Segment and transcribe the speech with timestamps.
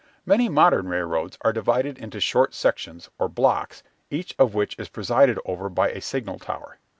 [0.25, 5.37] Many modern railroads are divided into short sections or "blocks," each of which is presided
[5.45, 6.79] over by a signal tower.